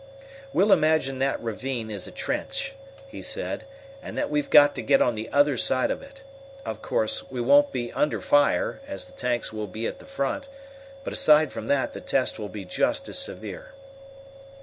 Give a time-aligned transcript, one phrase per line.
[0.51, 2.73] "We'll imagine that ravine is a trench,"
[3.07, 3.65] he said,
[4.01, 6.23] "and that we've got to get on the other side of it.
[6.65, 10.49] Of course, we won't be under fire, as the tanks will be at the front,
[11.03, 13.73] but aside from that the test will be just as severe."